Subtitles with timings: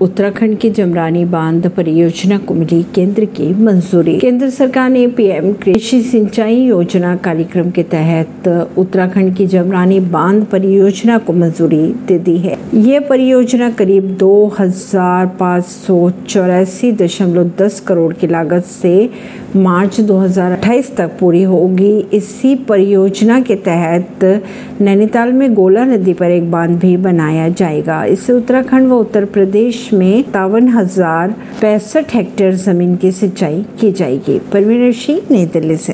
[0.00, 6.00] उत्तराखंड की जमरानी बाँध परियोजना को मिली केंद्र की मंजूरी। केंद्र सरकार ने पीएम कृषि
[6.02, 12.56] सिंचाई योजना कार्यक्रम के तहत उत्तराखंड की जमरानी बाँध परियोजना को मंजूरी दे दी है।
[12.76, 19.10] यह परियोजना करीब दो हज़ार पाँच सौ चौरासी दशमलव दस करोड़ की लागत से
[19.56, 24.24] मार्च 2028 तक पूरी होगी। इसी परियोजना के तहत
[24.80, 29.88] नैनीताल में गोला नदी पर एक बाँध भी बनाया जाएगा। इससे उत्तराखंड व उत्तर प्रदेश
[29.92, 35.88] में तावन हज़ार पैंसठ हेक्टेयर ज़मीन की सिंचाई की जाएगी। परवीन सिंह नई दिल्ली से।